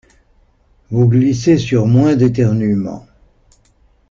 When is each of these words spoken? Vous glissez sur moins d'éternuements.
Vous 0.89 1.07
glissez 1.07 1.59
sur 1.59 1.85
moins 1.85 2.15
d'éternuements. 2.15 3.05